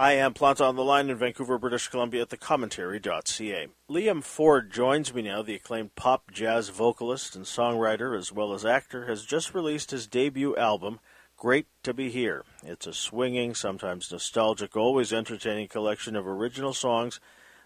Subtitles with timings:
[0.00, 3.66] I am Planta on the line in Vancouver, British Columbia at thecommentary.ca.
[3.90, 5.42] Liam Forde joins me now.
[5.42, 10.06] The acclaimed pop jazz vocalist and songwriter, as well as actor, has just released his
[10.06, 11.00] debut album,
[11.36, 12.46] Great to Be Here.
[12.62, 17.20] It's a swinging, sometimes nostalgic, always entertaining collection of original songs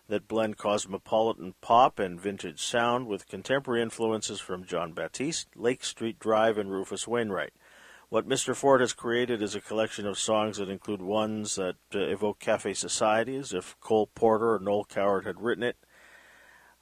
[0.09, 6.19] that blend cosmopolitan pop and vintage sound with contemporary influences from Jon Batiste, Lake Street
[6.19, 7.53] Drive, and Rufus Wainwright.
[8.15, 8.55] What Mr.
[8.55, 12.73] Forde has created is a collection of songs that include ones that uh, evoke cafe
[12.73, 15.77] society, as if Cole Porter or Noel Coward had written it,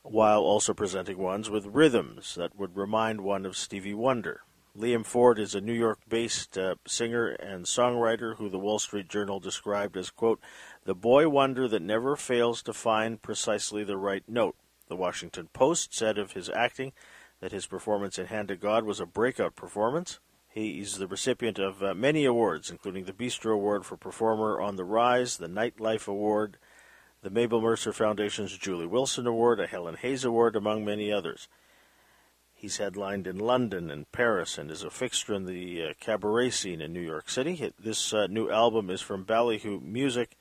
[0.03, 4.43] while also presenting ones with rhythms that would remind one of Stevie Wonder.
[4.77, 9.09] Liam Forde is a New York based uh, singer and songwriter who the Wall Street
[9.09, 10.39] Journal described as, quote,
[10.85, 14.57] the boy wonder that never fails to find precisely the right note.
[14.89, 16.93] The Washington Post said of his acting
[17.41, 20.21] that his performance in Hand to God was a breakout performance.
[20.55, 24.85] He's the recipient of uh, many awards, including the Bistro Award for Performer on the
[24.85, 26.59] Rise, the Nightlife Award,
[27.23, 31.49] the Mabel Mercer Foundation's Julie Wilson Award, a Helen Hayes Award, among many others.
[32.53, 36.83] He's headlined in London and Paris and is a fixture in the uh, cabaret scene
[36.83, 37.73] in New York City.
[37.81, 40.37] This uh, new album is from Ballyhoo Music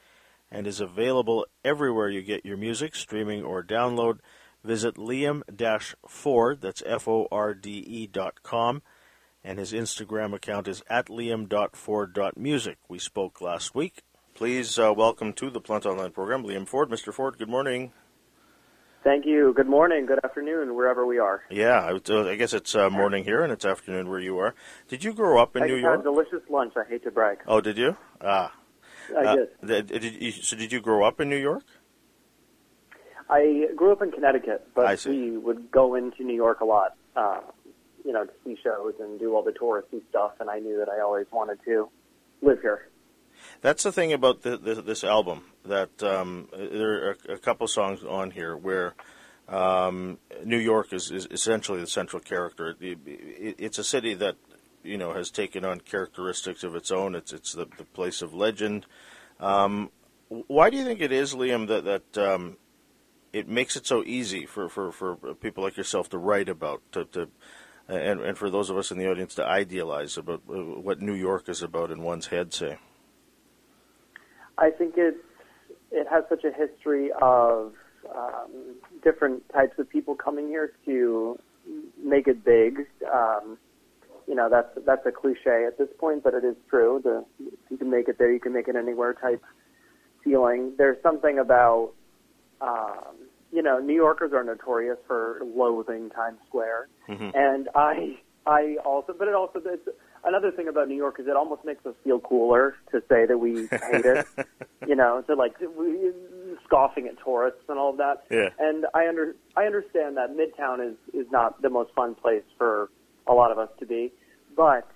[0.52, 4.20] and is available everywhere you get your music, streaming or download.
[4.62, 8.82] Visit liam-ford, that's F-O-R-D-E dot com
[9.44, 12.78] and his Instagram account is at liam.ford.music.
[12.88, 14.02] We spoke last week.
[14.34, 16.90] Please uh, welcome to the Planta Online program, Liam Forde.
[16.90, 17.14] Mr.
[17.14, 17.92] Forde, good morning.
[19.04, 19.52] Thank you.
[19.56, 21.44] Good morning, good afternoon, wherever we are.
[21.50, 24.54] Yeah, I, uh, guess it's uh, morning here and it's afternoon where you are.
[24.88, 26.00] Did you grow up in I New had York?
[26.02, 26.74] a delicious lunch.
[26.78, 27.40] I hate to brag.
[27.48, 27.98] Oh, did you?
[28.22, 28.54] Ah.
[29.18, 29.88] I Uh, did.
[29.88, 31.64] did you, so did you grow up in New York?
[33.30, 37.40] I grew up in Connecticut, but we would go into New York a lot, uh,
[38.06, 40.34] you know, to see shows and do all the touristy stuff.
[40.40, 41.90] And I knew that I always wanted to
[42.42, 42.88] live here.
[43.62, 48.04] That's the thing about the, the, this album that um, there are a, couple songs
[48.04, 48.94] on here where
[49.48, 52.76] um, New York is, is essentially the central character.
[52.80, 54.36] It, it, it's a city that
[54.84, 57.16] you know has taken on characteristics of its own.
[57.16, 58.86] It's it's the, the place of legend.
[59.40, 59.92] Um,
[60.30, 62.58] why do you think it is, Liam, that that um,
[63.34, 67.06] it makes it so easy for, for, for people like yourself to write about to,
[67.06, 67.30] to
[67.88, 71.14] and, and for those of us in the audience to idealize about uh, what New
[71.14, 72.78] York is about in one's head, say?
[74.58, 75.18] I think it's
[75.92, 77.74] it has such a history of
[78.16, 81.38] um, different types of people coming here to
[82.02, 82.88] make it big.
[83.12, 83.58] Um,
[84.28, 87.02] you know, that's that's a cliche at this point, but it is true.
[87.04, 87.26] The
[87.70, 89.44] you can make it there, you can make it anywhere type
[90.24, 90.74] feeling.
[90.78, 91.92] There's something about
[92.62, 93.16] um,
[93.52, 97.32] you know, New Yorkers are notorious for loathing Times Square, Mhm.
[97.36, 99.88] and I I also, but it also it's,
[100.24, 103.38] another thing about New York is it almost makes us feel cooler to say that
[103.38, 104.26] we hate it.
[104.88, 106.12] you know, to like we,
[106.66, 108.24] scoffing at tourists and all of that.
[108.32, 108.50] Yeah.
[108.58, 112.90] And I under I understand that Midtown is is not the most fun place for
[113.28, 114.12] a lot of us to be,
[114.56, 114.88] but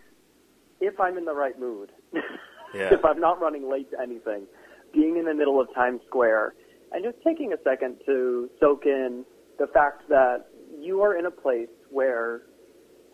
[0.81, 2.21] if I'm in the right mood, Yeah.
[2.93, 4.47] if I'm not running late to anything,
[4.91, 6.55] being in the middle of Times Square
[6.95, 9.25] and just taking a second to soak in
[9.59, 10.45] the fact that
[10.79, 12.41] you are in a place where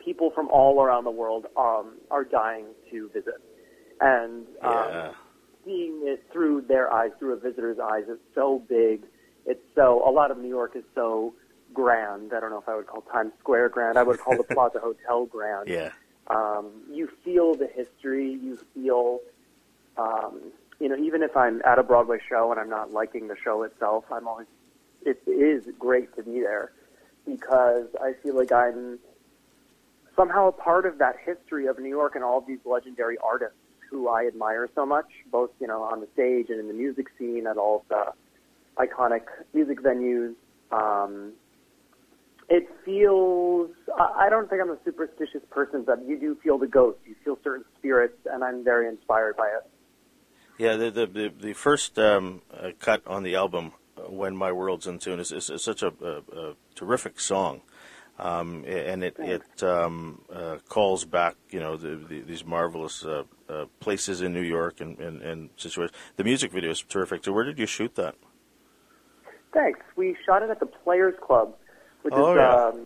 [0.03, 3.42] people from all around the world um, are dying to visit,
[4.00, 5.12] and um, Yeah.
[5.66, 9.03] seeing it through their eyes, through a visitor's eyes, it's so big.
[9.46, 11.34] It's so a lot of New York is so
[11.74, 12.34] grand.
[12.36, 13.98] I don't know if I would call Times Square grand.
[13.98, 15.68] I would call the Plaza Hotel grand.
[15.68, 15.90] Yeah.
[16.28, 18.31] Um, you feel the history.
[18.31, 19.19] You feel,
[19.98, 23.36] um, you know, even if I'm at a Broadway show and I'm not liking the
[23.42, 24.47] show itself, I'm always.
[25.03, 26.72] It is great to be there
[27.25, 29.00] because I feel like I'm
[30.16, 33.58] somehow a part of that history of New York and all of these legendary artists
[33.90, 37.08] who I admire so much, both you know on the stage and in the music
[37.18, 38.12] scene at all the
[38.78, 40.34] iconic music venues.
[40.72, 41.34] Um,
[42.50, 43.69] it feels.
[44.00, 46.98] I I don't think I'm a superstitious person, but you do feel the ghost.
[47.06, 49.69] You feel certain spirits, and I'm very inspired by it.
[50.62, 54.52] Yeah, the the the, the first um, uh, cut on the album, uh, "When My
[54.52, 57.62] World's in Tune," is, is, is such a, a, a terrific song,
[58.19, 63.24] um, and it it um, uh, calls back, you know, the, the, these marvelous uh,
[63.50, 65.98] uh, places in New York and, and, and situations.
[66.18, 67.25] The music video is terrific.
[67.25, 68.14] So, where did you shoot that?
[69.56, 69.80] Thanks.
[69.96, 71.56] We shot it at the Players Club,
[72.04, 72.66] which Oh, is, yeah.
[72.68, 72.86] um,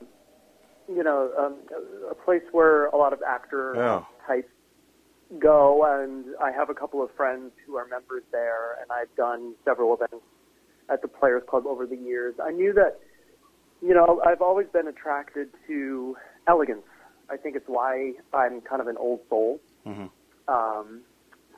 [0.95, 1.55] you know, um,
[2.09, 4.03] a place where a lot of actor Yeah.
[4.25, 4.49] types
[5.39, 5.83] go.
[5.85, 9.93] And I have a couple of friends who are members there, and I've done several
[9.93, 10.25] events
[10.89, 12.35] at the Players Club over the years.
[12.43, 12.99] I knew that,
[13.81, 16.15] you know, I've always been attracted to
[16.47, 16.85] elegance.
[17.29, 19.59] I think it's why I'm kind of an old soul.
[19.85, 20.09] Mhm.
[20.47, 21.01] Um,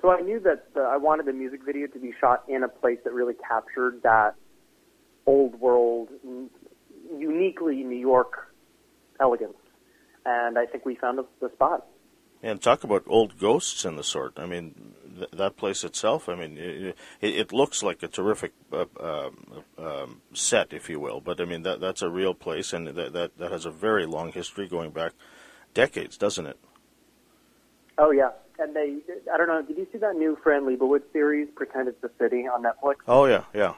[0.01, 2.69] so I knew that the, I wanted the music video to be shot in a
[2.69, 4.35] place that really captured that
[5.25, 6.49] old world, n-
[7.17, 8.53] uniquely New York
[9.19, 9.57] elegance.
[10.25, 11.85] And I think we found the spot.
[12.47, 14.39] And talk about old ghosts and the sort.
[14.39, 16.29] I mean, th- that place itself.
[16.29, 21.19] I mean, it, it looks like a terrific uh, um, um, set, if you will.
[21.19, 24.05] But I mean, that that's a real place, and that, that that has a very
[24.05, 25.11] long history, going back
[25.73, 26.57] decades, doesn't it?
[27.97, 28.29] Oh yeah,
[28.59, 28.99] and they.
[29.33, 29.61] I don't know.
[29.61, 32.95] Did you see that new Fran Lebowitz series, Pretend It's the City, on Netflix?
[33.09, 33.73] Oh yeah, yeah.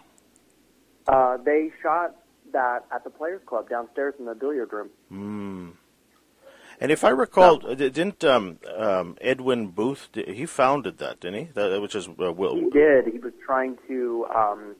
[1.07, 2.15] Uh, they shot
[2.53, 4.89] that at the Players Club downstairs in the billiard room.
[5.11, 5.78] Mm.
[6.81, 10.07] And if I recall, didn't um, um, Edwin Booth?
[10.13, 11.51] He founded that, didn't he?
[11.53, 12.55] That, which is uh, Will.
[12.55, 13.07] He did.
[13.07, 14.25] He was trying to.
[14.33, 14.75] Um,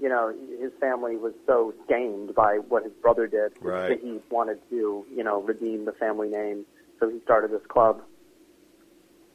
[0.00, 3.90] you know, his family was so stained by what his brother did Right.
[3.90, 6.64] that he wanted to, you know, redeem the family name.
[6.98, 8.00] So he started this club.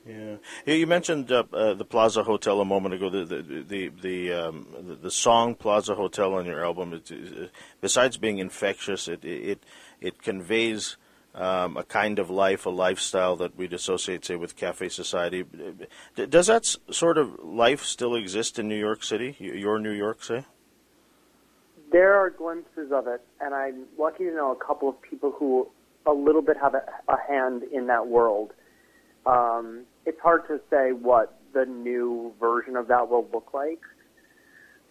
[0.07, 3.09] Yeah, you you mentioned uh, uh, the Plaza Hotel a moment ago.
[3.09, 7.51] The the the the, um, the, the song Plaza Hotel on your album, it, it,
[7.81, 9.63] besides being infectious, it it
[9.99, 10.97] it conveys
[11.35, 15.45] um, a kind of life, a lifestyle that we'd associate, say, with cafe society.
[16.15, 19.35] Does that sort of life still exist in New York City?
[19.39, 20.45] Your New York, say?
[21.91, 25.69] There are glimpses of it, and I'm lucky to know a couple of people who
[26.05, 28.53] a little bit have a, a hand in that world.
[29.25, 33.81] Um, it's hard to say what the new version of that will look like.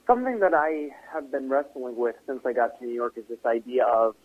[0.07, 3.45] Something that I have been wrestling with since I got to New York is this
[3.47, 4.17] idea of,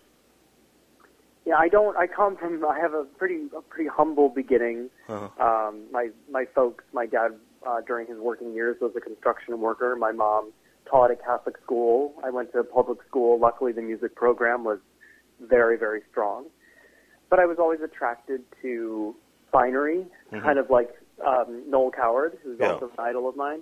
[1.46, 1.96] yeah, I don't.
[1.98, 2.64] I come from.
[2.66, 4.90] I have a pretty, a pretty humble beginning.
[5.08, 5.44] Uh-huh.
[5.44, 7.32] Um, my my folks, my dad
[7.66, 9.96] uh, during his working years was a construction worker.
[9.96, 10.52] My mom
[10.90, 12.14] taught at Catholic school.
[12.24, 13.40] I went to public school.
[13.40, 14.80] Luckily, the music program was
[15.42, 16.46] very, very strong.
[17.30, 19.16] But I was always attracted to
[19.52, 20.42] finery, Mhm.
[20.42, 20.90] kind of like
[21.26, 22.74] um, Noel Coward, who's Yeah.
[22.74, 23.62] also an idol of mine.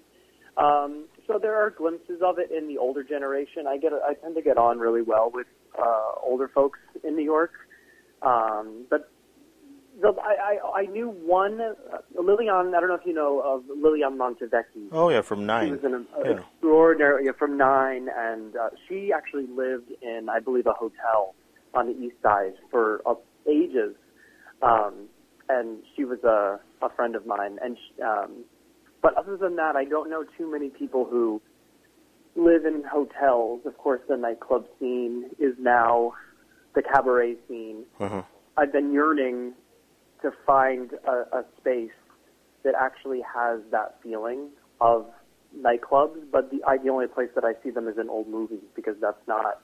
[0.58, 3.68] Um, so there are glimpses of it in the older generation.
[3.68, 5.48] I get, I tend to get on really well with
[5.78, 7.52] uh, older folks in New York.
[8.22, 9.12] Um, but
[10.02, 11.74] the, I, I, I knew one, uh,
[12.22, 14.88] Liliane, I don't know if you know of Liliane Montevecchi.
[14.92, 15.72] Oh yeah, from She nine.
[15.72, 16.32] was an Yeah.
[16.34, 21.36] extraordinary yeah, from nine, and uh, she actually lived in, I believe, a hotel
[21.74, 23.16] on the east side for uh,
[23.50, 23.96] ages.
[24.62, 25.08] Um,
[25.50, 27.58] and she was a, a friend of mine.
[27.64, 28.44] And she, um,
[29.02, 31.42] but other than that, I don't know too many people who
[32.36, 33.62] live in hotels.
[33.66, 36.14] Of course, the nightclub scene is now
[36.78, 37.84] the cabaret scene.
[38.00, 38.22] Uh-huh.
[38.56, 39.54] I've been yearning
[40.22, 41.98] to find a, a space
[42.64, 45.08] that actually has that feeling of
[45.60, 48.62] nightclubs, but the, I, the only place that I see them is in old movies
[48.76, 49.60] because that's not,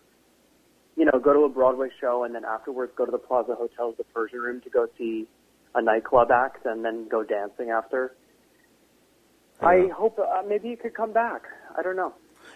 [0.96, 3.96] you know, go to a Broadway show and then afterwards go to the Plaza Hotel's
[3.98, 5.28] the Persian Room to go see
[5.76, 8.16] a nightclub act and then go dancing after.
[9.62, 11.44] I hope uh, maybe you could come back.
[11.78, 12.14] I don't know.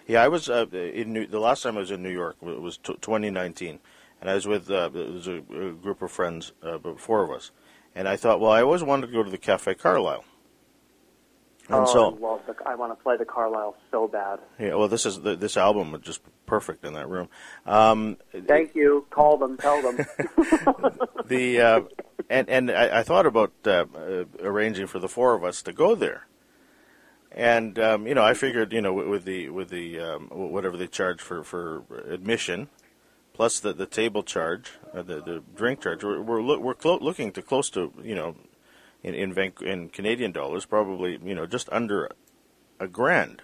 [0.07, 2.54] Yeah, I was uh, in New, the last time I was in New York wa-
[2.54, 3.80] was t- 2019,
[4.21, 7.31] and I was with uh, there was a, a group of friends, uh, four of
[7.31, 7.51] us,
[7.95, 10.23] and I thought, well, I always wanted to go to the Cafe Carlyle,
[11.69, 12.55] and oh, so I love the.
[12.65, 14.39] I want to play the Carlyle so bad.
[14.57, 17.27] yeah, well, this is the, this album was just perfect in that room.
[17.65, 18.17] Um,
[18.47, 19.05] Thank you.
[19.09, 19.57] Call them.
[19.57, 19.97] Tell them.
[21.25, 21.81] the uh,
[22.29, 25.73] and and I, I thought about uh, uh, arranging for the four of us to
[25.73, 26.27] go there.
[27.31, 30.77] And um, you know, I figured, you know, with with the with the um, whatever
[30.77, 32.69] they charge for for admission,
[33.37, 36.97] plus the the table charge, uh, the the drink charge, we're we're, loo- we're clo-
[36.99, 38.35] looking to close to you know,
[39.03, 42.09] in in, Vanc- in Canadian dollars, probably you know just under
[42.79, 43.44] a grand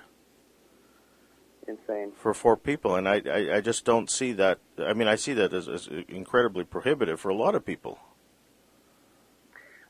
[1.68, 2.12] Insane.
[2.18, 4.58] for four people, and I, I, I just don't see that.
[4.80, 8.00] I mean, I see that as, as incredibly prohibitive for a lot of people.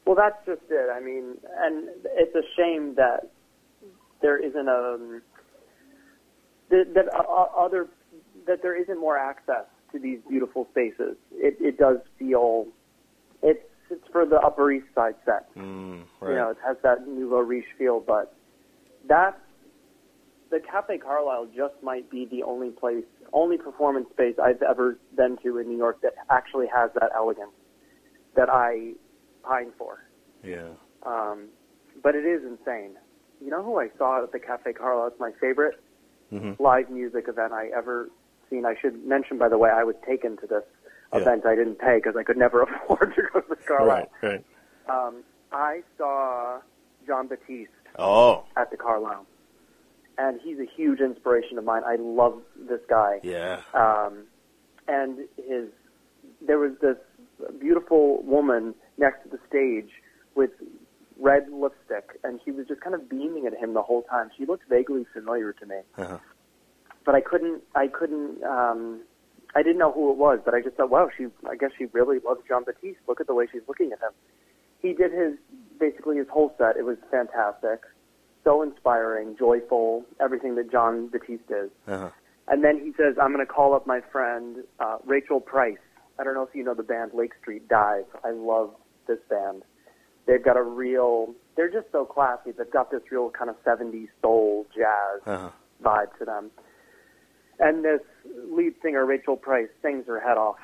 [0.06, 0.90] Well, that's just it.
[0.94, 3.32] I mean, and it's a shame that
[4.22, 5.22] there isn't a um,
[6.70, 7.88] that, that uh, other
[8.46, 11.16] that there isn't more access to these beautiful spaces.
[11.32, 12.68] It, it does feel
[13.42, 15.54] it's it's for the Upper East Side set.
[15.56, 16.32] Mm, right.
[16.32, 18.36] You know, it has that nouveau riche feel, but
[19.08, 19.40] that
[20.50, 25.38] the Cafe Carlyle just might be the only place, only performance space I've ever been
[25.44, 27.52] to in New York that actually has that elegance
[28.36, 28.94] that I
[29.44, 30.00] pine for.
[30.44, 30.70] yeah.
[31.06, 31.50] Um,
[32.02, 32.92] but it is insane.
[33.44, 35.08] You know who I saw at the Cafe Carlyle?
[35.08, 35.84] It's my favorite
[36.30, 38.10] hmm live music event I ever
[38.54, 38.66] seen.
[38.66, 40.64] I should mention, by the way, I was taken to this
[41.14, 41.20] Yeah.
[41.22, 41.46] event.
[41.46, 44.10] I didn't pay because I could never afford to go to the Carlyle.
[44.22, 44.44] Right.
[44.88, 45.06] Right.
[45.08, 46.60] Um, I saw
[47.08, 47.70] Jon Batiste
[48.00, 48.44] Oh.
[48.58, 49.26] at the Carlyle,
[50.18, 51.84] and he's a huge inspiration of mine.
[51.86, 53.20] I love this guy.
[53.24, 53.62] Yeah.
[53.74, 54.24] Um,
[54.88, 55.70] and his
[56.46, 56.98] there was this
[57.60, 59.90] beautiful woman next to the stage
[60.36, 60.52] with
[61.20, 64.30] red lipstick, and she was just kind of beaming at him the whole time.
[64.38, 66.18] She looked vaguely familiar to me, Uh-huh.
[67.06, 69.02] But I couldn't, I couldn't, um,
[69.56, 70.40] I didn't know who it was.
[70.44, 73.00] But I just thought, wow, she, I guess she really loves Jon Batiste.
[73.08, 74.12] Look at the way she's looking at him.
[74.82, 75.34] He did his
[75.80, 76.76] basically his whole set.
[76.78, 77.82] It was fantastic,
[78.44, 81.70] so inspiring, joyful, everything that Jon Batiste is.
[81.88, 82.10] Uh-huh.
[82.48, 85.78] And then he says, I'm going to call up my friend uh, Rachel Price.
[86.20, 88.06] I don't know if you know the band Lake Street Dive.
[88.24, 88.72] I love
[89.08, 89.64] this band.
[90.28, 92.52] They've got a real, they're just so classy.
[92.52, 95.50] They've got this real kind of 70s soul jazz Uh-huh.
[95.82, 96.52] vibe to them.
[97.60, 98.02] And this
[98.50, 100.58] lead singer, Rachel Price, sings her head off.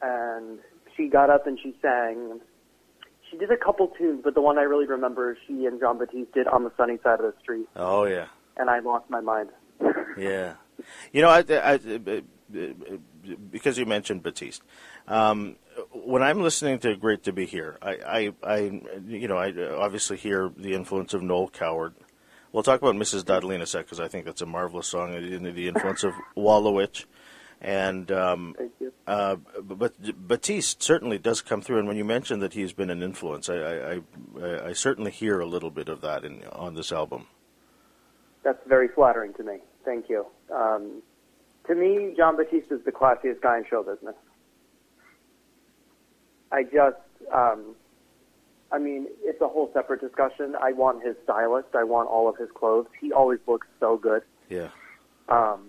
[0.00, 0.58] And
[0.96, 2.40] she got up and she sang.
[3.30, 6.32] She did a couple tunes, but the one I really remember, she and Jon Batiste
[6.32, 7.66] did On the Sunny Side of the Street.
[7.76, 8.26] Oh yeah.
[8.56, 9.50] And I lost my mind.
[10.18, 10.54] Yeah,
[11.12, 12.22] you know, I, I, I,
[13.50, 14.62] because you mentioned Batiste,
[15.08, 15.56] um,
[15.92, 20.16] when I'm listening to "Great to Be Here," I, I, I, you know, I obviously
[20.16, 21.94] hear the influence of Noel Coward.
[22.52, 23.24] We'll talk about Mrs.
[23.24, 25.14] Dudley in a sec because I think that's a marvelous song.
[25.14, 27.06] and The influence of Wallowitch,
[27.62, 28.92] and um, Thank you.
[29.06, 29.94] uh, but
[30.28, 31.78] Batiste certainly does come through.
[31.78, 34.00] And when you mentioned that he's been an influence, I, I,
[34.42, 37.26] I, I certainly hear a little bit of that in on this album.
[38.42, 39.58] That's very flattering to me.
[39.84, 40.26] Thank you.
[40.54, 41.00] Um,
[41.68, 44.16] to me, Jon Batiste is the classiest guy in show business.
[46.50, 46.96] I just,
[47.32, 47.76] um,
[48.72, 50.54] I mean, it's a whole separate discussion.
[50.60, 51.68] I want his stylist.
[51.74, 52.86] I want all of his clothes.
[53.00, 54.22] He always looks so good.
[54.48, 54.68] Yeah.
[55.28, 55.68] Um,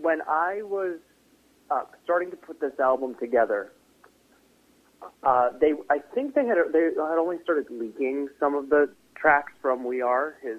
[0.00, 0.98] when I was
[1.70, 3.72] uh, starting to put this album together,
[5.24, 9.52] uh, they I think they had they had only started leaking some of the tracks
[9.60, 10.58] from We Are, his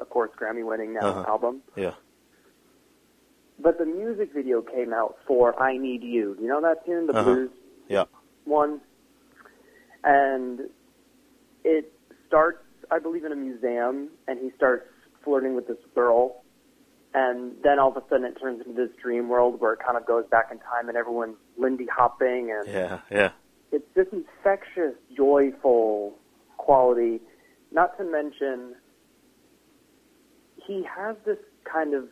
[0.00, 1.24] of course Grammy winning now Uh-huh.
[1.28, 1.62] album.
[1.76, 1.92] Yeah.
[3.60, 6.36] But the music video came out for I Need You.
[6.40, 7.22] You know that tune, the Uh-huh.
[7.34, 7.50] blues
[7.88, 8.04] Yeah.
[8.44, 8.80] one?
[10.04, 10.60] And
[11.64, 11.92] it
[12.26, 14.86] starts, I believe, in a museum, and he starts
[15.24, 16.42] flirting with this girl.
[17.14, 19.96] And then all of a sudden it turns into this dream world where it kind
[19.96, 22.98] of goes back in time and everyone's Lindy hopping and Yeah.
[23.10, 23.30] Yeah.
[23.70, 26.18] it's this infectious, joyful
[26.56, 27.20] quality.
[27.70, 28.74] Not to mention,
[30.66, 32.08] he has this kind of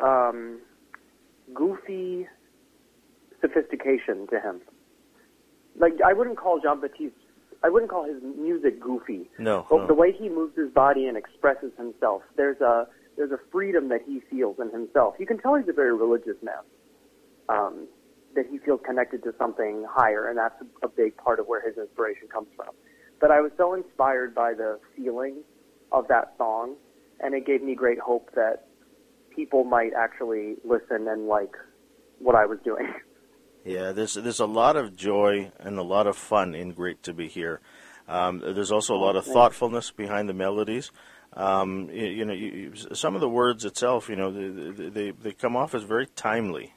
[0.00, 0.60] um,
[1.52, 2.28] goofy
[3.40, 4.60] sophistication to him.
[5.78, 7.14] Like I wouldn't call Jon Batiste,
[7.62, 9.30] I wouldn't call his music goofy.
[9.38, 9.66] No.
[9.68, 9.86] But no.
[9.86, 14.02] the way he moves his body and expresses himself, there's a there's a freedom that
[14.06, 15.14] he feels in himself.
[15.18, 16.62] You can tell he's a very religious man.
[17.48, 17.88] Um,
[18.34, 21.76] that he feels connected to something higher, and that's a big part of where his
[21.78, 22.68] inspiration comes from.
[23.20, 25.42] But I was so inspired by the feeling
[25.90, 26.76] of that song,
[27.20, 28.68] and it gave me great hope that
[29.34, 31.56] people might actually listen and like
[32.18, 32.92] what I was doing.
[33.64, 37.12] Yeah, there's there's a lot of joy and a lot of fun in "Great to
[37.12, 37.60] Be Here."
[38.08, 40.90] Um, there's also a lot of thoughtfulness behind the melodies.
[41.34, 45.32] Um, you, you know, you, some of the words itself, you know, they, they they
[45.32, 46.72] come off as very timely,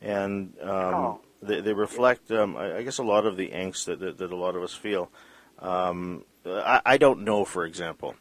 [0.00, 1.20] and um, Oh.
[1.42, 4.30] they, they reflect, um, I, I guess, a lot of the angst that that, that
[4.32, 5.10] a lot of us feel.
[5.58, 8.14] Um, I, I don't know, for example,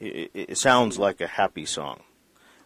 [0.00, 2.00] it, it sounds like a happy song.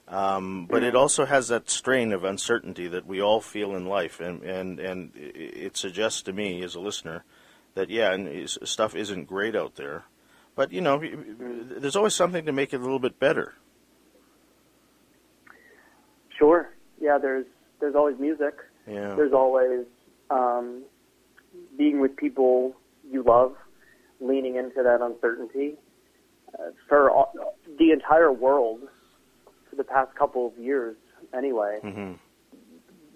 [0.09, 4.21] Um, but it also has that strain of uncertainty that we all feel in life,
[4.21, 7.25] and and and it suggests to me as a listener
[7.75, 10.05] that yeah, and stuff isn't great out there,
[10.55, 13.55] but you know, there's always something to make it a little bit better.
[16.39, 16.71] Sure.
[17.01, 17.47] Yeah, there's
[17.81, 18.55] there's always music.
[18.87, 19.85] Yeah, There's always
[20.31, 20.83] um,
[21.77, 22.77] being with people
[23.11, 23.57] you love,
[24.21, 25.75] leaning into that uncertainty.
[26.55, 27.33] Uh, for all,
[27.79, 28.83] the entire world,
[29.77, 30.97] for the past couple of years,
[31.37, 32.13] anyway, hmm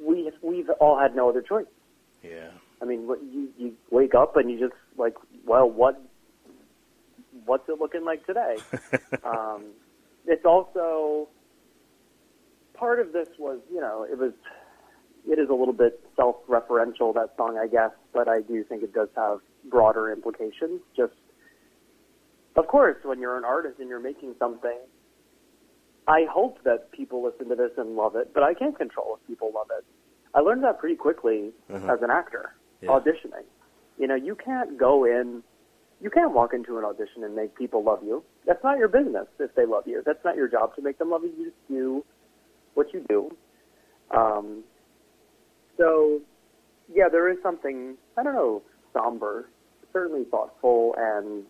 [0.03, 1.67] we we've all had no other choice.
[2.23, 2.49] yeah,
[2.81, 5.15] I mean, what, you you wake up and you just like,
[5.47, 6.01] well, what
[7.45, 8.57] what's it looking like today?
[9.25, 9.65] um,
[10.27, 11.29] it's also
[12.75, 14.33] part of this was, you know, it was
[15.29, 18.95] it is a little bit self-referential that song, I guess, but I do think it
[18.95, 20.81] does have broader implications.
[20.97, 21.13] Just,
[22.57, 24.79] of course, when you're an artist and you're making something,
[26.11, 29.27] I hope that people listen to this and love it, but I can't control if
[29.29, 29.85] people love it.
[30.35, 31.93] I learned that pretty quickly Uh-huh.
[31.93, 32.91] as an actor Yeah.
[32.91, 33.45] auditioning.
[33.97, 35.45] You know, you can't go in,
[36.01, 38.25] you can't walk into an audition and make people love you.
[38.45, 40.03] That's not your business if they love you.
[40.05, 41.33] That's not your job to make them love you.
[41.39, 42.05] You just do
[42.75, 43.31] what you do.
[44.11, 44.65] Um,
[45.77, 46.21] so,
[46.93, 48.63] yeah, there is something, I don't know,
[48.93, 49.49] somber,
[49.93, 51.45] certainly thoughtful, and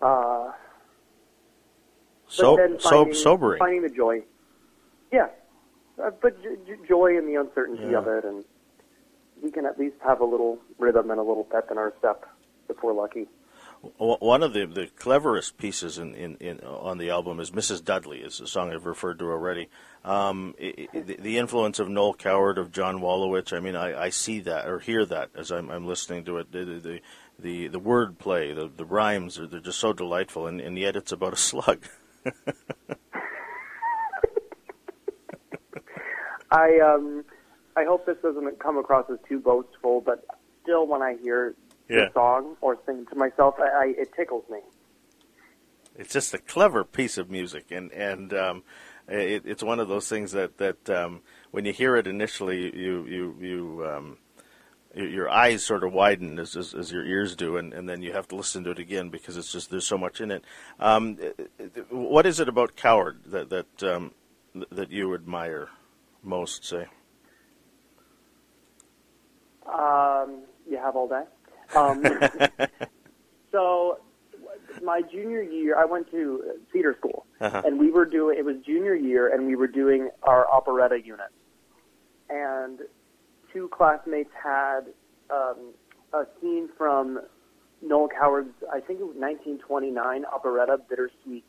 [0.00, 0.52] uh,
[2.30, 3.58] so then so sobering.
[3.58, 4.22] Finding the joy.
[5.12, 5.28] Yeah.
[6.02, 7.98] Uh, but j- j- joy in the uncertainty Yeah.
[7.98, 8.44] of it, and
[9.42, 12.26] we can at least have a little rhythm and a little pep in our step.
[12.68, 13.26] if we're lucky.
[13.98, 17.82] One of the, the cleverest pieces in, in, in, on the album is Mrs.
[17.82, 19.68] Dudley, is a song I've referred to already.
[20.04, 24.10] Um, it, it, the influence of Noel Coward, of John Wallowitch, I mean, I, I
[24.10, 26.52] see that or hear that as I'm, I'm listening to it.
[26.52, 27.00] The, the,
[27.38, 30.94] the, the word play, the, the rhymes, are, they're just so delightful, and, and yet
[30.94, 31.82] it's about a slug.
[36.50, 37.24] I um,
[37.76, 40.24] I hope this doesn't come across as too boastful, but
[40.62, 41.54] still, when I hear
[41.88, 42.06] Yeah.
[42.06, 44.58] the song or sing to myself, I, I, it tickles me.
[45.96, 48.62] it's just a clever piece of music, and and um,
[49.08, 53.04] it, it's one of those things that that um, when you hear it initially, you
[53.06, 54.18] you you um,
[54.94, 58.12] your- eyes sort of widen as, as, as your ears do, and, and then you
[58.12, 60.44] have to listen to it again because it's just there's so much in it.
[60.78, 61.16] Um,
[61.90, 64.12] what is it about Coward that that um,
[64.70, 65.68] that you admire
[66.22, 66.64] most?
[66.64, 66.86] Say,
[69.66, 71.22] Um, you have all day.
[71.76, 72.02] Um,
[73.52, 73.98] so,
[74.82, 76.42] my junior year, I went to
[76.72, 77.62] theater school, Uh-huh.
[77.64, 78.38] and we were doing.
[78.38, 81.28] It was junior year, and we were doing our operetta unit,
[82.28, 82.80] and
[83.52, 84.80] two classmates had
[85.30, 85.74] um,
[86.12, 87.20] a scene from
[87.82, 91.44] Noel Coward's, I think it was 1929 operetta, Bittersweet,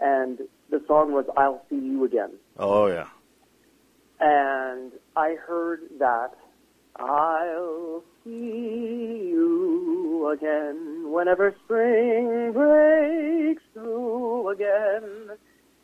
[0.00, 0.38] and
[0.70, 3.08] the song was "I'll See You Again." oh yeah,
[4.20, 6.34] and I heard that
[6.96, 15.30] I'll see you again whenever spring breaks through again.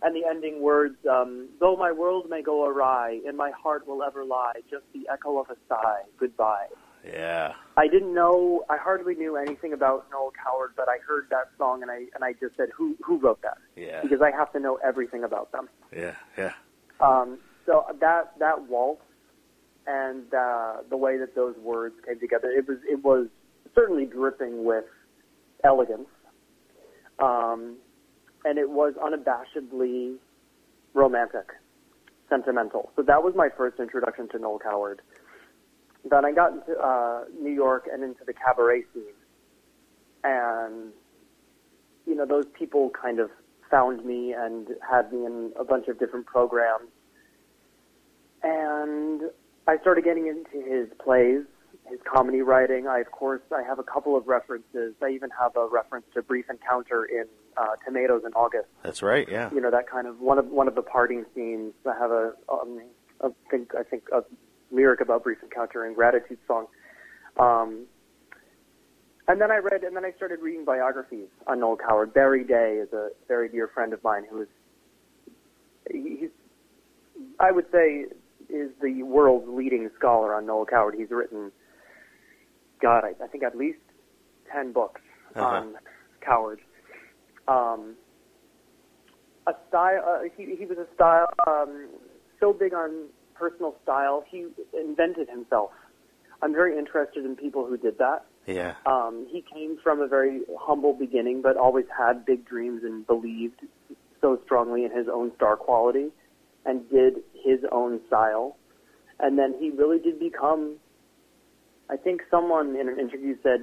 [0.05, 4.03] And the ending words, um, though my world may go awry, in my heart will
[4.03, 6.67] ever lie just the echo of a sigh, goodbye.
[7.07, 11.49] yeah, I didn't know, I hardly knew anything about Noel Coward, but I heard that
[11.57, 13.57] song and I, and I just said, who, who wrote that?
[13.77, 15.71] yeah, Because I have to know everything about them.
[15.97, 16.53] yeah, yeah.
[17.01, 19.01] Um, so that that waltz
[19.87, 23.27] and uh, the way that those words came together, it was it was
[23.75, 24.85] certainly dripping with
[25.65, 26.09] elegance,
[27.19, 27.77] um,
[28.45, 30.17] and it was unabashedly
[30.93, 31.49] romantic,
[32.29, 32.91] sentimental.
[32.97, 35.01] So that was my first introduction to Noel Coward.
[36.09, 39.05] Then I got into uh, New York and into the cabaret scene,
[40.23, 40.93] and
[42.07, 43.31] you know those people kind of
[43.71, 46.91] found me and had me in a bunch of different programs
[48.45, 49.23] and
[49.67, 51.43] I started getting into his plays,
[51.87, 52.87] his comedy writing.
[52.87, 54.95] I, of course, I have a couple of references.
[55.03, 58.69] I even have a reference to Brief Encounter in uh, Tomatoes in August.
[58.83, 59.29] That's right.
[59.31, 61.73] Yeah, You know that kind of one of one of the parting scenes.
[61.87, 62.81] I have a, um,
[63.21, 64.25] a think I think a
[64.71, 66.67] lyric about Brief Encounter and Gratitude song.
[67.39, 67.87] Um,
[69.27, 72.13] and then I read, and then I started reading biographies on Noel Coward.
[72.13, 74.49] Barry Day is a very dear friend of mine who is,
[75.91, 76.31] he's,
[77.41, 78.05] I would say,
[78.51, 80.95] is the world's leading scholar on Noel Coward.
[80.99, 81.53] He's written,
[82.85, 83.79] God, I, I think at least
[84.53, 85.01] ten books
[85.35, 85.45] Uh-huh.
[85.47, 85.75] on
[86.21, 86.61] Coward.
[87.49, 87.81] Um,
[89.47, 91.89] a style, uh, he, he was a style um,
[92.41, 92.91] so big on
[93.35, 94.25] personal style.
[94.31, 94.47] He
[94.79, 95.71] invented himself.
[96.43, 98.21] I'm very interested in people who did that.
[98.47, 103.07] yeah, Um, he came from a very humble beginning, but always had big dreams and
[103.07, 103.61] believed
[104.21, 106.09] so strongly in his own star quality
[106.67, 107.15] and did
[107.49, 108.57] his own style.
[109.21, 110.77] And then he really did become,
[111.91, 113.61] I think someone in an interview said,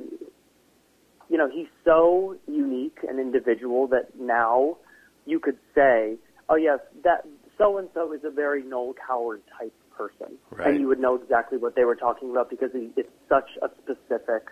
[1.30, 4.78] you know, he's so unique and individual that now
[5.26, 6.16] you could say,
[6.50, 7.26] oh yes, that
[7.58, 10.68] so and so is a very Noel Coward type person, Right.
[10.68, 14.48] and you would know exactly what they were talking about because it's such a specific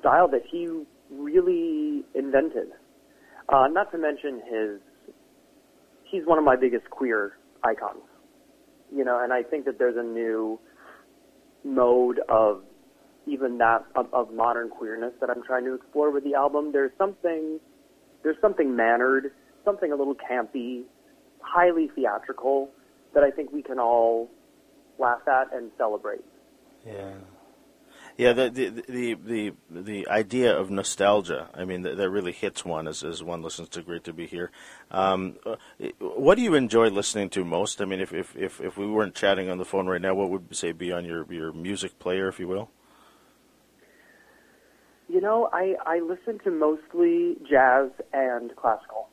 [0.00, 0.68] style that he
[1.10, 2.68] really invented.
[3.48, 4.80] Uh, not to mention his,
[6.04, 8.00] he's one of my biggest queer icons.
[8.94, 10.58] You know, and I think that there's a new
[11.64, 12.62] mode of
[13.26, 16.72] even that of, of modern queerness that I'm trying to explore with the album.
[16.72, 17.60] There's something,
[18.22, 19.32] there's something mannered,
[19.64, 20.82] something a little campy,
[21.40, 22.70] highly theatrical
[23.14, 24.28] that I think we can all
[24.98, 26.24] laugh at and celebrate.
[26.86, 27.14] Yeah,
[28.16, 28.32] yeah.
[28.32, 31.48] The the the the, the idea of nostalgia.
[31.54, 34.26] I mean, that, that really hits one as, as one listens to "Great to Be
[34.26, 34.50] Here."
[34.90, 35.56] Um, uh,
[35.98, 37.80] what do you enjoy listening to most?
[37.80, 40.30] I mean, if, if if if we weren't chatting on the phone right now, what
[40.30, 42.70] would say be on your your music player, if you will?
[45.08, 49.08] You know, I, I listen to mostly jazz and classical.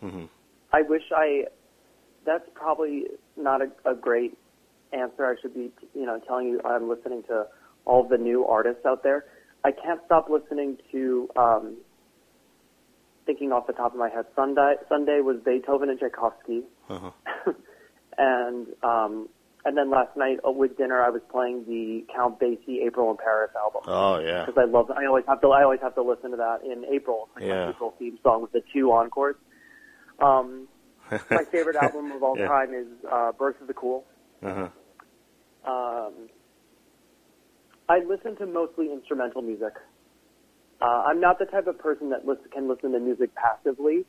[0.00, 0.24] hmm
[0.72, 1.44] I wish I.
[2.24, 3.04] That's probably
[3.36, 4.38] not a, a great
[4.92, 5.26] answer.
[5.26, 7.46] I should be, you know, telling you I'm listening to
[7.84, 9.24] all the new artists out there.
[9.64, 11.28] I can't stop listening to.
[11.36, 11.76] Um,
[13.24, 17.10] thinking off the top of my head, Sunday Sunday was Beethoven and Tchaikovsky, Uh-huh.
[18.18, 19.28] and um,
[19.64, 23.16] and then last night uh, with dinner, I was playing the Count Basie "April in
[23.16, 24.44] Paris" album Oh yeah.
[24.44, 24.90] because I love.
[24.90, 25.48] I always have to.
[25.50, 27.28] I always have to listen to that in April.
[27.36, 27.66] Like Yeah.
[27.66, 29.36] my April theme song with the two encores.
[30.18, 30.66] Um,
[31.10, 32.48] my favorite album of all Yeah.
[32.48, 34.04] time is uh, "Birth of the Cool."
[34.42, 34.68] Uh-huh.
[35.64, 36.12] Um,
[37.92, 39.74] I listen to mostly instrumental music.
[40.80, 44.06] Uh, I'm not the type of person that listen, can listen to music passively.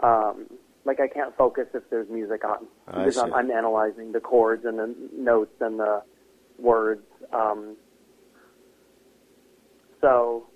[0.00, 0.46] Um,
[0.84, 3.32] like I can't focus if there's music on I because I'm.
[3.32, 6.02] I'm analyzing the chords and the notes and the
[6.58, 7.06] words.
[7.32, 7.76] Um,
[10.02, 10.46] so,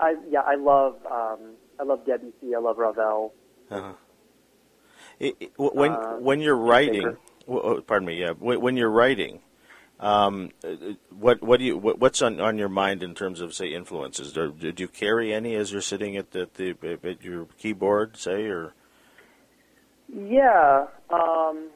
[0.00, 1.40] I yeah, I love um,
[1.80, 2.54] I love Debussy.
[2.56, 3.34] I love Ravel.
[3.68, 3.92] Uh-huh.
[5.18, 7.16] It, it- when Uh, when you're writing,
[7.86, 9.40] pardon me, yeah, when, when you're writing,
[10.00, 10.50] um,
[11.10, 14.32] what what do you what, what's on, on your mind in terms of say influences?
[14.32, 18.46] Do, do you carry any as you're sitting at the, the at your keyboard, say,
[18.46, 18.72] or
[20.08, 21.68] Yeah, um,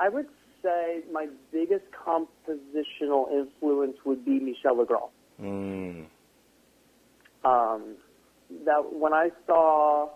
[0.00, 0.26] I would
[0.62, 5.10] say my biggest compositional influence would be Michel Legrand.
[5.40, 6.06] mm,
[7.44, 7.96] Um,
[8.64, 10.08] that when I saw,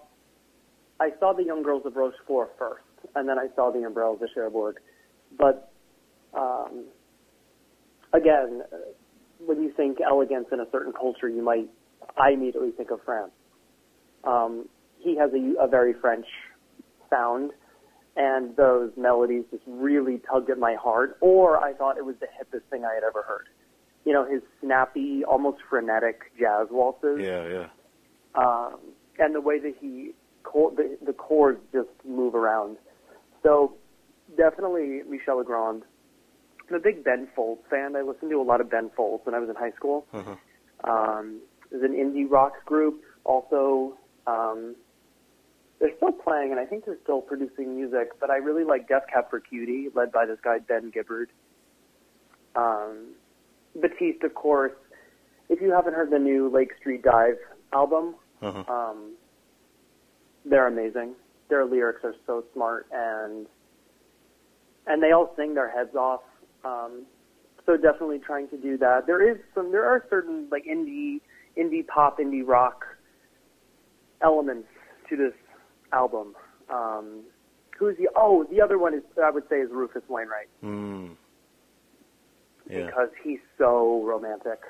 [0.99, 2.83] I saw the Young Girls of Rochefort first,
[3.15, 4.81] and then I saw the Umbrellas of Cherbourg.
[5.39, 5.71] But
[6.35, 6.85] um,
[8.13, 8.77] again, uh,
[9.45, 11.69] when you think elegance in a certain culture, you might,
[12.17, 13.33] I immediately think of France.
[14.25, 16.27] Um, he has a, a very French
[17.11, 17.51] sound,
[18.17, 21.17] and those melodies just really tugged at my heart.
[21.21, 23.49] Or I thought it was the hippest thing I had ever heard.
[24.05, 27.67] You know, his snappy, almost frenetic jazz waltzes yeah, yeah,
[28.35, 28.79] um,
[29.19, 30.13] and the way that he
[30.45, 32.77] the, the chords just move around.
[33.43, 33.75] So
[34.37, 35.83] definitely Michel Legrand.
[36.73, 37.97] I'm a big Ben Folds fan.
[37.97, 40.07] I listened to a lot of Ben Folds when I was in high school.
[40.15, 40.35] uh-huh.
[40.91, 43.99] Um, there's an indie rock group also.
[44.27, 44.75] Um,
[45.79, 48.19] they're still playing, and I think they're still producing music.
[48.21, 51.27] But I really like Death Cab for Cutie, led by this guy Ben Gibbard.
[52.57, 53.09] Um,
[53.79, 54.73] Batiste, of course.
[55.51, 57.37] If you haven't heard the new Lake Street Dive
[57.75, 58.73] album, Uh-huh.
[58.73, 59.13] um,
[60.47, 61.15] they're amazing.
[61.51, 63.47] Their lyrics are so smart, and
[64.87, 66.23] and they all sing their heads off.
[66.65, 67.03] Um,
[67.67, 69.07] so definitely trying to do that.
[69.07, 69.73] There is some.
[69.73, 71.21] There are certain like indie,
[71.57, 72.85] indie pop, indie rock
[74.21, 74.69] elements
[75.09, 75.33] to this
[75.93, 76.35] album.
[76.71, 77.21] Um,
[77.79, 78.09] who's the?
[78.17, 81.17] Oh, the other one is I would say is Rufus Wainwright Mm.
[82.69, 82.87] Yeah.
[82.87, 84.61] because he's so romantic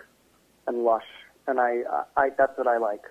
[0.67, 1.05] and lush,
[1.47, 1.83] and I,
[2.17, 3.03] I that's what I like.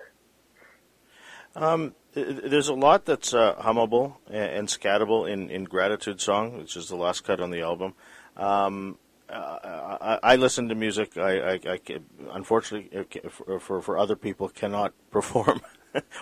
[1.54, 6.76] Um, there's a lot that's uh, hummable and, and scattable in, in Gratitude Song, which
[6.76, 7.94] is the last cut on the album.
[8.36, 11.16] Um, uh, I, I listen to music.
[11.16, 11.78] I, I, I
[12.32, 15.62] unfortunately, for, for for other people, cannot perform,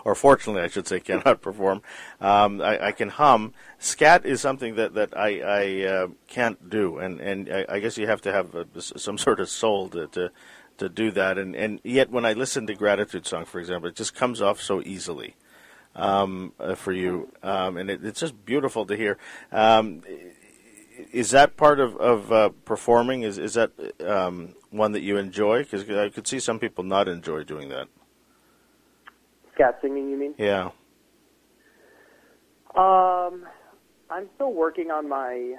[0.05, 1.83] or fortunately, I should say, cannot perform.
[2.21, 3.53] Um, I, can hum.
[3.79, 8.21] Scat is something that that I, uh, can't do, and and I, guess you have
[8.23, 10.07] to have uh some sort of soul to.
[10.09, 10.31] to
[10.79, 13.97] to do that, and, and yet when I listen to Gratitude Song, for example, it
[13.97, 15.37] just comes off so easily
[15.95, 19.19] um, uh, for you, um, and it, it's just beautiful to hear.
[19.53, 20.01] Um,
[21.13, 23.23] is that part of of uh, performing?
[23.23, 23.73] Is is that
[24.07, 25.65] um, one that you enjoy?
[25.65, 27.89] Because I could see some people not enjoy doing that.
[29.55, 30.35] Scat singing, you mean?
[30.39, 30.71] Yeah.
[32.77, 33.47] Um,
[34.11, 35.57] I'm still working on my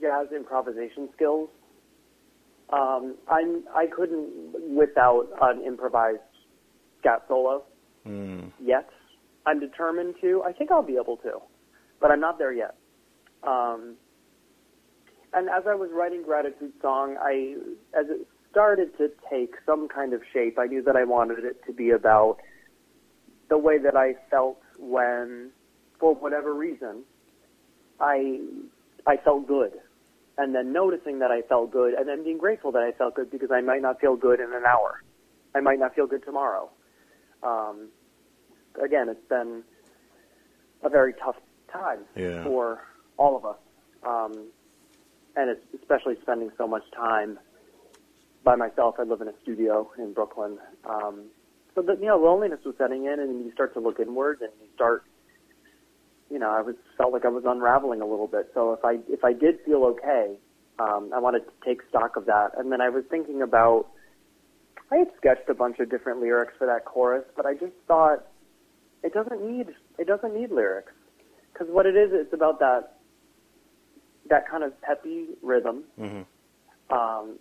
[0.00, 1.48] jazz improvisation skills.
[2.72, 6.20] Um, I'm I couldn't without an improvised
[7.00, 7.64] scat solo
[8.06, 8.52] Mm.
[8.62, 8.88] yet.
[9.46, 10.42] I'm determined to.
[10.42, 11.40] I think I'll be able to,
[12.00, 12.74] but I'm not there yet.
[13.42, 13.96] Um,
[15.34, 17.56] and as I was writing gratitude song, I
[17.98, 21.60] as it started to take some kind of shape, I knew that I wanted it
[21.66, 22.38] to be about
[23.48, 25.50] the way that I felt when,
[25.98, 27.02] for whatever reason,
[28.00, 28.40] I
[29.06, 29.72] I felt good,
[30.38, 33.30] and then noticing that I felt good, and then being grateful that I felt good
[33.30, 35.02] because I might not feel good in an hour,
[35.54, 36.70] I might not feel good tomorrow.
[37.42, 37.88] Um,
[38.82, 39.62] again, it's been
[40.82, 41.36] a very tough
[41.72, 42.44] time Yeah.
[42.44, 42.82] for
[43.18, 43.58] all of us,
[44.04, 44.46] um,
[45.36, 47.38] and especially spending so much time
[48.44, 48.96] by myself.
[48.98, 51.24] I live in a studio in Brooklyn, um,
[51.74, 54.50] so that you know loneliness was setting in, and you start to look inward, and
[54.60, 55.04] you start,
[56.30, 58.50] you know, I was felt like I was unraveling a little bit.
[58.54, 60.36] So if I if I did feel okay,
[60.78, 63.88] um, I wanted to take stock of that, and then I was thinking about.
[64.92, 68.26] I had sketched a bunch of different lyrics for that chorus, but I just thought
[69.02, 70.92] it doesn't need it doesn't need lyrics
[71.52, 72.93] because what it is, it's about that
[74.28, 76.22] that kind of peppy rhythm hmm
[76.90, 77.38] um,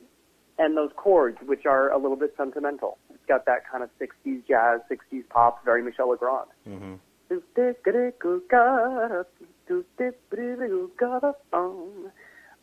[0.57, 2.97] and those chords, which are a little bit sentimental.
[3.09, 6.49] It's got that kind of '60s jazz, '60s pop, very Michel Legrand.
[6.65, 6.95] hmm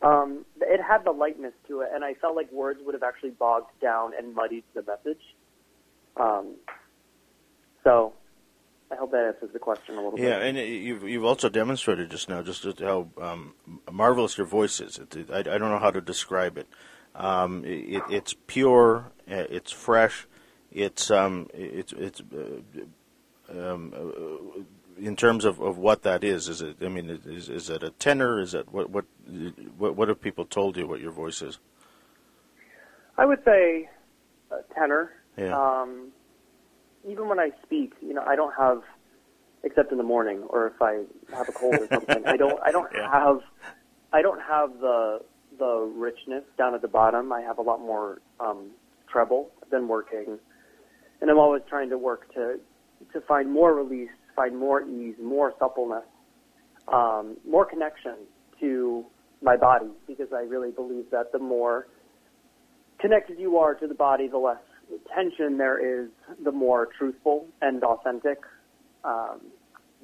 [0.01, 3.31] Um, it had the lightness to it, and I felt like words would have actually
[3.31, 5.21] bogged down and muddied the message.
[6.17, 6.55] Um,
[7.83, 8.13] so
[8.91, 10.55] I hope that answers the question a little Yeah, bit.
[10.55, 13.53] Yeah, and you've you've also demonstrated just now just how um,
[13.89, 14.99] marvelous your voice is.
[14.99, 16.67] It, I, I don't know how to describe it.
[17.15, 20.27] Um, it it's pure, uh, it's fresh,
[20.71, 24.61] it's um, it's it's uh, um, uh,
[25.01, 26.49] in terms of, of what that is.
[26.49, 26.77] Is it?
[26.81, 28.39] I mean, is is it a tenor?
[28.39, 29.05] Is it what what
[29.77, 31.59] what what have people told you what your voice is?
[33.17, 33.89] I would say
[34.73, 35.11] tenor.
[35.37, 35.57] Yeah.
[35.57, 36.11] Um,
[37.07, 38.81] even when I speak, you know, I don't have,
[39.63, 41.03] except in the morning or if I
[41.35, 43.11] have a cold or something, I don't, I don't Yeah.
[43.11, 43.39] have,
[44.13, 45.19] I don't have the
[45.59, 47.31] the richness down at the bottom.
[47.33, 48.71] I have a lot more um,
[49.11, 49.49] treble.
[49.61, 50.39] I've working,
[51.21, 52.59] and I'm always trying to work to
[53.13, 56.03] to find more release, find more ease, more suppleness,
[56.87, 58.15] um, more connection
[58.59, 59.05] to
[59.41, 61.87] my body, because I really believe that the more
[62.99, 64.57] connected you are to the body, the less
[65.13, 66.09] tension there is,
[66.43, 68.39] the more truthful and authentic
[69.03, 69.41] um,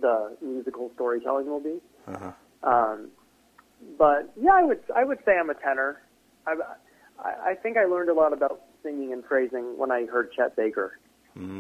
[0.02, 1.80] the musical storytelling will be.
[2.08, 2.32] Uh-huh.
[2.64, 3.10] Um,
[3.98, 6.02] but yeah, I would I would say I'm a tenor.
[6.46, 6.56] I,
[7.20, 10.56] I I think I learned a lot about singing and phrasing when I heard Chet
[10.56, 11.00] Baker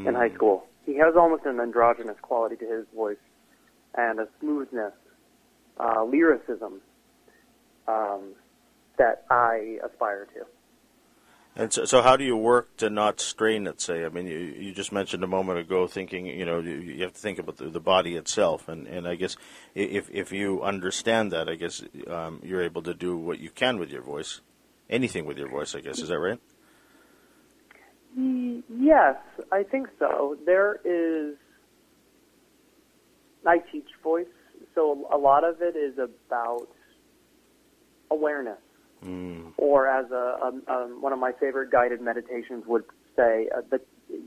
[0.07, 0.65] in high school.
[0.85, 3.17] He has almost an androgynous quality to his voice
[3.95, 4.93] and a smoothness,
[5.79, 6.81] uh, lyricism
[7.87, 8.33] um,
[8.97, 10.45] that I aspire to.
[11.59, 13.81] And so, so, how do you work to not strain it?
[13.81, 17.01] Say, I mean, you, you just mentioned a moment ago, thinking, you know, you, you
[17.01, 19.35] have to think about the, the body itself, and, and I guess
[19.73, 23.79] if if you understand that, I guess um, you're able to do what you can
[23.79, 24.41] with your voice,
[24.87, 25.73] anything with your voice.
[25.73, 26.39] I guess is that right?
[28.15, 29.15] Yes,
[29.51, 30.37] I think so.
[30.45, 31.37] There is.
[33.47, 34.27] I teach voice,
[34.75, 36.67] so a lot of it is about
[38.11, 38.59] awareness,
[39.05, 39.53] Mm.
[39.57, 42.83] or as a, um um, one of my favorite guided meditations would
[43.15, 43.79] say, uh, the,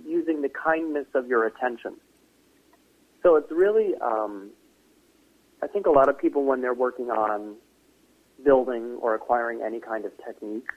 [0.07, 1.97] using the kindness of your attention.
[3.23, 4.51] So it's really, um,
[5.63, 7.57] I think a lot of people when they're working on
[8.45, 10.69] building or acquiring any kind of technique,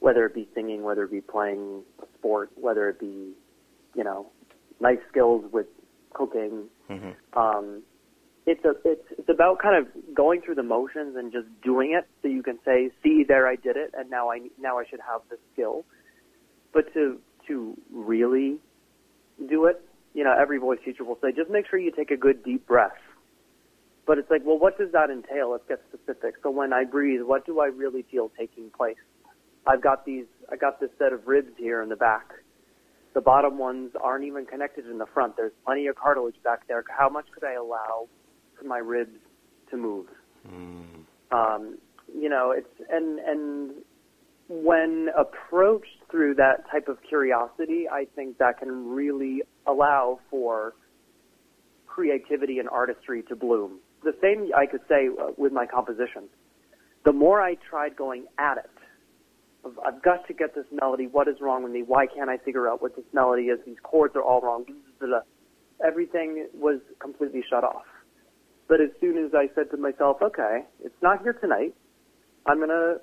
[0.00, 3.32] whether it be singing, whether it be playing a sport, whether it be,
[3.94, 4.30] you know,
[4.80, 5.66] nice skills with
[6.12, 6.68] cooking.
[6.90, 7.14] Mhm.
[7.32, 7.82] Um,
[8.46, 12.06] it's a it's it's about kind of going through the motions and just doing it,
[12.22, 15.00] so you can say, "See, there, I did it, and now I now I should
[15.00, 15.84] have the skill."
[16.72, 18.58] But to to really
[19.48, 19.80] do it,
[20.14, 22.66] you know, every voice teacher will say, just make sure you take a good deep
[22.66, 22.92] breath.
[24.06, 25.52] But it's like, well, what does that entail?
[25.52, 26.34] Let's get specific.
[26.42, 28.96] So when I breathe, what do I really feel taking place?
[29.66, 32.30] I've got these, I got this set of ribs here in the back.
[33.14, 35.36] The bottom ones aren't even connected in the front.
[35.36, 36.82] There's plenty of cartilage back there.
[36.88, 38.08] How much could I allow
[38.66, 39.18] my ribs
[39.70, 40.06] to move?
[40.48, 41.04] Mm.
[41.30, 41.78] Um,
[42.14, 43.72] you know, it's and and
[44.48, 50.74] when approached through that type of curiosity, I think that can really allow for
[51.86, 53.78] creativity and artistry to bloom.
[54.02, 56.28] The same I could say uh, with my composition.
[57.04, 58.70] The more I tried going at it,
[59.64, 61.06] of, I've got to get this melody.
[61.06, 61.82] What is wrong with me?
[61.86, 63.58] Why can't I figure out what this melody is?
[63.66, 64.64] These chords are all wrong.
[65.84, 67.82] Everything was completely shut off.
[68.68, 71.74] But as soon as I said to myself, okay, it's not here tonight.
[72.46, 72.96] I'm gonna,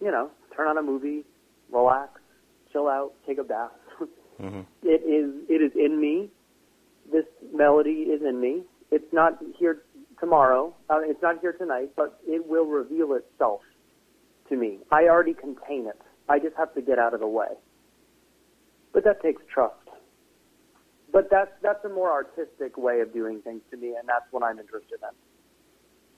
[0.00, 1.24] you know, turn on a movie,
[1.72, 2.20] relax,
[2.72, 3.70] chill out, take a bath.
[4.40, 4.64] Mhm.
[4.84, 6.30] It is it is in me.
[7.10, 8.62] This melody is in me.
[8.92, 9.82] It's not here
[10.20, 10.72] tomorrow.
[10.88, 13.62] Uh, it's not here tonight, but it will reveal itself
[14.48, 14.78] to me.
[14.92, 16.00] I already contain it.
[16.28, 17.48] I just have to get out of the way.
[18.92, 19.74] But that takes trust.
[21.12, 24.42] But that's that's a more artistic way of doing things to me, and that's what
[24.42, 25.08] I'm interested in.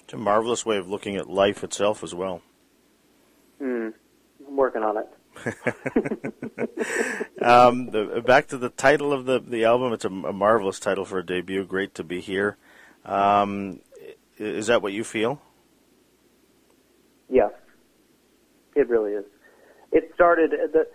[0.00, 2.42] It's a marvelous way of looking at life itself as well.
[3.58, 3.90] Hmm.
[4.46, 5.08] I'm working on it.
[7.42, 9.92] um, the, back to the title of the, the album.
[9.92, 11.64] It's a, a marvelous title for a debut.
[11.64, 12.56] Great to be here.
[13.04, 13.78] Um,
[14.38, 15.40] is that what you feel?
[17.28, 17.52] Yes,
[18.74, 19.24] it really is.
[19.92, 20.88] It started the.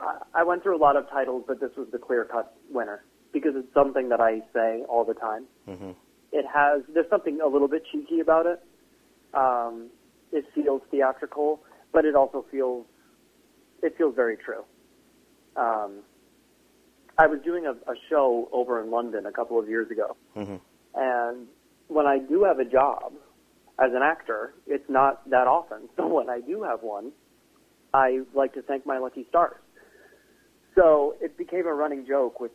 [0.00, 3.04] I- I went through a lot of titles, but this was the clear cut winner
[3.32, 5.46] because it's something that I say all the time.
[5.68, 5.94] Mhm.
[6.32, 8.60] It has there's something a little bit cheeky about it.
[9.34, 9.90] Um,
[10.32, 11.60] it feels theatrical,
[11.92, 12.86] but it also feels
[13.82, 14.64] it feels very true.
[15.56, 16.02] Um,
[17.18, 20.60] I was doing a, a show over in London a couple of years ago, Mhm.
[20.94, 21.48] and
[21.88, 23.12] when I do have a job
[23.78, 25.88] as an actor, it's not that often.
[25.96, 27.12] So when I do have one,
[27.92, 29.56] I like to thank my lucky stars.
[30.76, 32.52] So it became a running joke with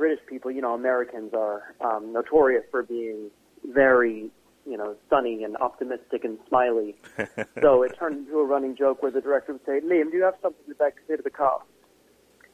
[0.00, 0.50] British people.
[0.50, 3.30] You know, Americans are um, notorious for being
[3.64, 4.30] very
[4.66, 6.94] you know, sunny and optimistic and smiley.
[7.62, 10.22] so it turned into a running joke where the director would say, Liam, do you
[10.22, 11.64] have something you'd like to say to the cast?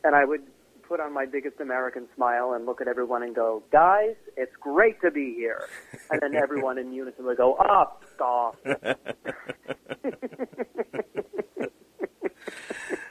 [0.05, 0.43] And I would
[0.89, 5.01] put on my biggest American smile and look at everyone and go, guys, it's great
[5.03, 5.69] to be here.
[6.11, 8.57] And then everyone in unison would go, ah, oh, stop.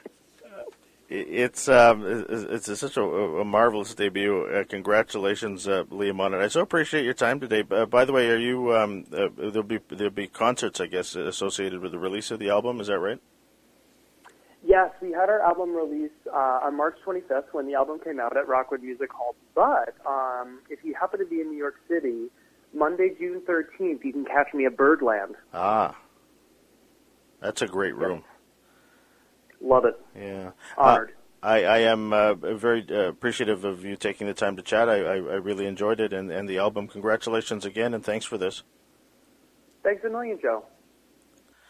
[1.21, 4.45] it's um, it's, such a, a, marvelous debut.
[4.45, 6.37] Uh, congratulations, uh, Liam, on it.
[6.37, 7.63] I so appreciate your time today.
[7.69, 11.15] Uh, by the way, are you um, uh, there'll be there'll be concerts, I guess,
[11.15, 12.79] associated with the release of the album.
[12.79, 13.19] Is that right?
[14.67, 18.35] Yes, we had our album release uh, on March 25th when the album came out
[18.35, 19.35] at Rockwood Music Hall.
[19.53, 22.31] But um, if you happen to be in New York City,
[22.73, 25.35] Monday, June 13th, you can catch me at Birdland.
[25.53, 25.95] Ah,
[27.41, 28.23] that's a great room.
[28.25, 28.34] Yes.
[29.65, 29.99] Love it.
[30.15, 30.51] Yeah.
[30.77, 31.09] Honored.
[31.09, 34.87] Uh, I, I am uh, very uh, appreciative of you taking the time to chat.
[34.89, 36.87] I, I, I really enjoyed it and, and the album.
[36.87, 38.63] Congratulations again, and thanks for this.
[39.83, 40.65] Thanks a million, Joe.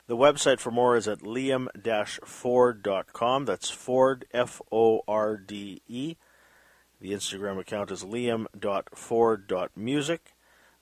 [0.08, 3.46] The website for more is at liam-forde.com.
[3.46, 6.16] That's Forde, F-O-R-D-E.
[7.02, 10.34] The Instagram account is liam.forde.music.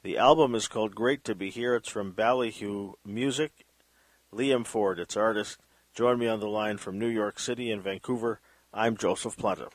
[0.03, 1.73] The album is called Great to Be Here.
[1.75, 3.65] It's from Ballyhoo Music.
[4.33, 5.57] Liam Forde, its artist.
[5.93, 8.39] Join me on the line from New York City and Vancouver.
[8.73, 9.69] I'm Joseph Planta.